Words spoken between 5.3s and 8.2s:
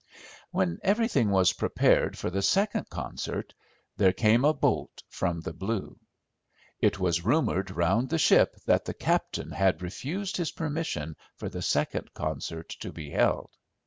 the blue. It was rumoured round the